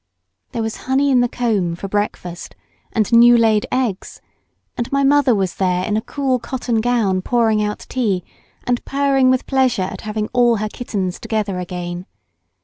There 0.51 0.63
was 0.63 0.77
honey 0.89 1.11
in 1.11 1.19
the 1.19 1.29
comb 1.29 1.75
for 1.75 1.87
breakfast, 1.87 2.55
and 2.91 3.13
new 3.13 3.37
laid 3.37 3.67
eggs, 3.71 4.19
and 4.75 4.91
my 4.91 5.03
mother 5.03 5.35
was 5.35 5.53
there 5.57 5.85
in 5.85 5.95
a 5.95 6.01
cool 6.01 6.39
cotton 6.39 6.81
gown 6.81 7.21
pouring 7.21 7.61
out 7.61 7.85
tea, 7.87 8.23
and 8.63 8.83
purring 8.83 9.29
with 9.29 9.45
pleasure 9.45 9.83
at 9.83 10.01
having 10.01 10.27
all 10.33 10.55
her 10.55 10.69
kittens 10.69 11.19
together 11.19 11.59
again. 11.59 12.07